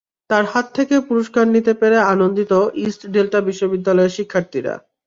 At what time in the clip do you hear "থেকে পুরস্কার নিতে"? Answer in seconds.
0.77-1.73